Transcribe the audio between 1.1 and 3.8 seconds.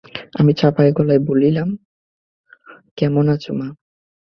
বললাম, কেমন আছ মা?